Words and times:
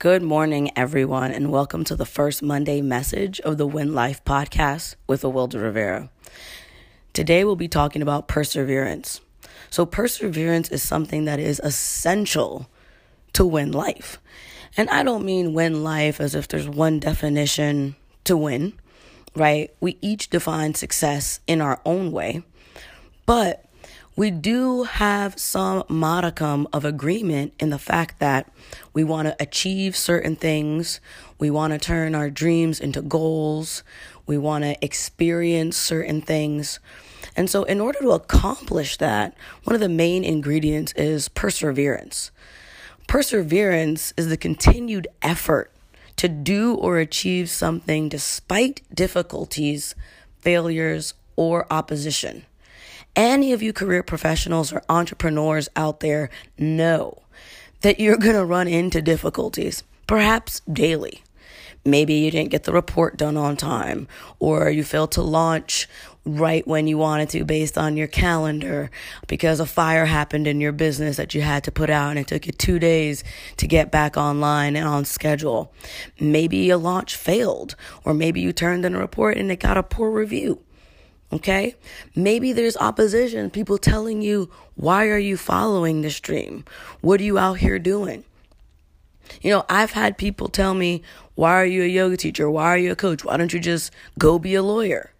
Good 0.00 0.22
morning, 0.22 0.70
everyone, 0.76 1.30
and 1.30 1.52
welcome 1.52 1.84
to 1.84 1.94
the 1.94 2.06
first 2.06 2.42
Monday 2.42 2.80
message 2.80 3.38
of 3.40 3.58
the 3.58 3.66
Win 3.66 3.92
Life 3.92 4.24
podcast 4.24 4.94
with 5.06 5.20
Awilda 5.20 5.60
Rivera. 5.60 6.08
Today, 7.12 7.44
we'll 7.44 7.54
be 7.54 7.68
talking 7.68 8.00
about 8.00 8.26
perseverance. 8.26 9.20
So, 9.68 9.84
perseverance 9.84 10.70
is 10.70 10.82
something 10.82 11.26
that 11.26 11.38
is 11.38 11.60
essential 11.62 12.70
to 13.34 13.44
win 13.44 13.72
life. 13.72 14.18
And 14.74 14.88
I 14.88 15.02
don't 15.02 15.22
mean 15.22 15.52
win 15.52 15.84
life 15.84 16.18
as 16.18 16.34
if 16.34 16.48
there's 16.48 16.66
one 16.66 16.98
definition 16.98 17.94
to 18.24 18.38
win, 18.38 18.72
right? 19.36 19.70
We 19.80 19.98
each 20.00 20.30
define 20.30 20.72
success 20.72 21.40
in 21.46 21.60
our 21.60 21.78
own 21.84 22.10
way, 22.10 22.42
but 23.26 23.66
we 24.16 24.30
do 24.30 24.82
have 24.82 25.38
some 25.38 25.84
modicum 25.88 26.66
of 26.72 26.84
agreement 26.84 27.54
in 27.60 27.70
the 27.70 27.78
fact 27.78 28.18
that 28.18 28.50
we 28.92 29.04
want 29.04 29.28
to 29.28 29.36
achieve 29.40 29.96
certain 29.96 30.36
things. 30.36 31.00
We 31.38 31.50
want 31.50 31.72
to 31.72 31.78
turn 31.78 32.14
our 32.14 32.28
dreams 32.28 32.80
into 32.80 33.02
goals. 33.02 33.84
We 34.26 34.36
want 34.36 34.64
to 34.64 34.84
experience 34.84 35.76
certain 35.76 36.22
things. 36.22 36.80
And 37.36 37.48
so, 37.48 37.64
in 37.64 37.80
order 37.80 38.00
to 38.00 38.10
accomplish 38.10 38.96
that, 38.96 39.36
one 39.64 39.74
of 39.74 39.80
the 39.80 39.88
main 39.88 40.24
ingredients 40.24 40.92
is 40.94 41.28
perseverance. 41.28 42.30
Perseverance 43.06 44.12
is 44.16 44.28
the 44.28 44.36
continued 44.36 45.08
effort 45.22 45.72
to 46.16 46.28
do 46.28 46.74
or 46.74 46.98
achieve 46.98 47.48
something 47.48 48.08
despite 48.08 48.82
difficulties, 48.94 49.94
failures, 50.40 51.14
or 51.36 51.72
opposition. 51.72 52.44
Any 53.16 53.52
of 53.52 53.62
you 53.62 53.72
career 53.72 54.02
professionals 54.02 54.72
or 54.72 54.82
entrepreneurs 54.88 55.68
out 55.76 56.00
there 56.00 56.30
know 56.58 57.22
that 57.80 57.98
you're 57.98 58.16
going 58.18 58.34
to 58.34 58.44
run 58.44 58.68
into 58.68 59.02
difficulties, 59.02 59.82
perhaps 60.06 60.60
daily. 60.60 61.22
Maybe 61.84 62.14
you 62.14 62.30
didn't 62.30 62.50
get 62.50 62.64
the 62.64 62.72
report 62.74 63.16
done 63.16 63.38
on 63.38 63.56
time, 63.56 64.06
or 64.38 64.68
you 64.68 64.84
failed 64.84 65.12
to 65.12 65.22
launch 65.22 65.88
right 66.26 66.66
when 66.66 66.86
you 66.86 66.98
wanted 66.98 67.30
to 67.30 67.44
based 67.44 67.78
on 67.78 67.96
your 67.96 68.06
calendar 68.06 68.90
because 69.26 69.58
a 69.58 69.66
fire 69.66 70.04
happened 70.04 70.46
in 70.46 70.60
your 70.60 70.72
business 70.72 71.16
that 71.16 71.34
you 71.34 71.40
had 71.40 71.64
to 71.64 71.72
put 71.72 71.88
out 71.88 72.10
and 72.10 72.18
it 72.18 72.26
took 72.26 72.46
you 72.46 72.52
two 72.52 72.78
days 72.78 73.24
to 73.56 73.66
get 73.66 73.90
back 73.90 74.18
online 74.18 74.76
and 74.76 74.86
on 74.86 75.06
schedule. 75.06 75.72
Maybe 76.20 76.68
a 76.68 76.76
launch 76.76 77.16
failed, 77.16 77.76
or 78.04 78.12
maybe 78.12 78.42
you 78.42 78.52
turned 78.52 78.84
in 78.84 78.94
a 78.94 78.98
report 78.98 79.38
and 79.38 79.50
it 79.50 79.60
got 79.60 79.78
a 79.78 79.82
poor 79.82 80.10
review. 80.10 80.62
Okay? 81.32 81.74
Maybe 82.14 82.52
there's 82.52 82.76
opposition, 82.76 83.50
people 83.50 83.78
telling 83.78 84.20
you, 84.22 84.50
why 84.74 85.06
are 85.08 85.18
you 85.18 85.36
following 85.36 86.02
this 86.02 86.18
dream? 86.20 86.64
What 87.00 87.20
are 87.20 87.24
you 87.24 87.38
out 87.38 87.58
here 87.58 87.78
doing? 87.78 88.24
You 89.42 89.50
know, 89.50 89.64
I've 89.68 89.92
had 89.92 90.18
people 90.18 90.48
tell 90.48 90.74
me, 90.74 91.02
why 91.36 91.54
are 91.54 91.66
you 91.66 91.82
a 91.82 91.86
yoga 91.86 92.16
teacher? 92.16 92.50
Why 92.50 92.66
are 92.66 92.78
you 92.78 92.92
a 92.92 92.96
coach? 92.96 93.24
Why 93.24 93.36
don't 93.36 93.52
you 93.52 93.60
just 93.60 93.92
go 94.18 94.38
be 94.38 94.54
a 94.54 94.62
lawyer? 94.62 95.12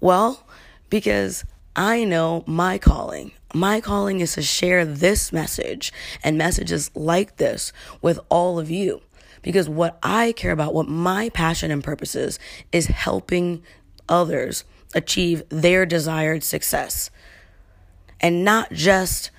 Well, 0.00 0.46
because 0.88 1.44
I 1.76 2.04
know 2.04 2.44
my 2.46 2.78
calling. 2.78 3.32
My 3.54 3.80
calling 3.80 4.20
is 4.20 4.34
to 4.34 4.42
share 4.42 4.84
this 4.84 5.32
message 5.32 5.92
and 6.24 6.38
messages 6.38 6.90
like 6.94 7.36
this 7.36 7.72
with 8.00 8.18
all 8.28 8.58
of 8.58 8.70
you. 8.70 9.02
Because 9.42 9.68
what 9.68 9.98
I 10.02 10.32
care 10.32 10.52
about, 10.52 10.72
what 10.72 10.88
my 10.88 11.28
passion 11.28 11.70
and 11.70 11.84
purpose 11.84 12.14
is, 12.14 12.38
is 12.72 12.86
helping 12.86 13.62
others 14.08 14.64
achieve 14.94 15.42
their 15.48 15.86
desired 15.86 16.44
success. 16.44 17.10
And 18.20 18.44
not 18.44 18.72
just 18.72 19.30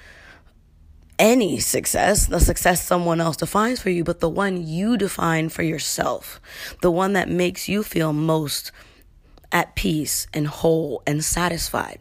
any 1.19 1.59
success, 1.59 2.25
the 2.25 2.39
success 2.39 2.83
someone 2.83 3.21
else 3.21 3.37
defines 3.37 3.79
for 3.79 3.89
you, 3.89 4.03
but 4.03 4.19
the 4.19 4.29
one 4.29 4.65
you 4.65 4.97
define 4.97 5.49
for 5.49 5.63
yourself, 5.63 6.41
the 6.81 6.91
one 6.91 7.13
that 7.13 7.29
makes 7.29 7.69
you 7.69 7.83
feel 7.83 8.13
most 8.13 8.71
at 9.51 9.75
peace 9.75 10.27
and 10.33 10.47
whole 10.47 11.03
and 11.05 11.23
satisfied. 11.23 11.99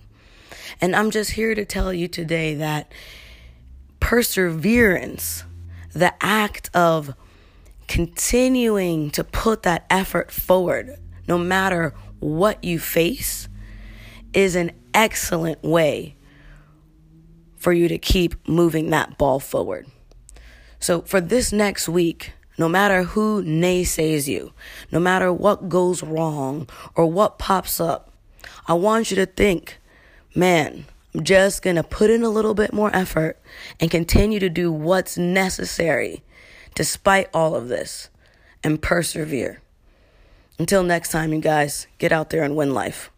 And 0.81 0.97
I'm 0.97 1.11
just 1.11 1.33
here 1.33 1.55
to 1.55 1.65
tell 1.65 1.93
you 1.93 2.09
today 2.09 2.55
that 2.55 2.91
perseverance, 4.01 5.45
the 5.93 6.15
act 6.25 6.71
of 6.75 7.15
continuing 7.87 9.11
to 9.11 9.23
put 9.23 9.63
that 9.63 9.85
effort 9.91 10.33
forward, 10.33 10.99
no 11.29 11.37
matter 11.37 11.95
what 12.19 12.65
you 12.65 12.79
face 12.79 13.49
is 14.33 14.57
an 14.57 14.73
excellent 14.95 15.63
way 15.63 16.17
for 17.57 17.73
you 17.73 17.89
to 17.89 17.99
keep 17.99 18.49
moving 18.49 18.91
that 18.91 19.17
ball 19.19 19.39
forward. 19.39 19.87
So, 20.81 21.03
for 21.03 21.21
this 21.21 21.53
next 21.53 21.89
week, 21.89 22.33
no 22.59 22.69
matter 22.69 23.05
who 23.05 23.43
naysays 23.45 24.27
you, 24.27 24.53
no 24.91 24.99
matter 24.99 25.33
what 25.33 25.69
goes 25.69 26.03
wrong 26.03 26.69
or 26.97 27.07
what 27.07 27.39
pops 27.39 27.81
up, 27.81 28.13
I 28.67 28.75
want 28.75 29.11
you 29.11 29.17
to 29.17 29.27
think, 29.27 29.79
man, 30.35 30.87
I'm 31.15 31.23
just 31.23 31.63
going 31.63 31.77
to 31.77 31.85
put 31.85 32.11
in 32.11 32.25
a 32.25 32.31
little 32.31 32.55
bit 32.55 32.73
more 32.73 32.95
effort 32.95 33.39
and 33.79 33.93
continue 33.93 34.41
to 34.41 34.49
do 34.49 34.73
what's 34.73 35.17
necessary 35.17 36.25
despite 36.75 37.29
all 37.33 37.55
of 37.55 37.69
this 37.69 38.09
and 38.65 38.83
persevere. 38.83 39.63
Until 40.59 40.83
next 40.83 41.11
time, 41.11 41.33
you 41.33 41.41
guys, 41.41 41.87
get 41.99 42.11
out 42.11 42.31
there 42.31 42.43
and 42.43 42.57
win 42.57 42.75
life. 42.75 43.12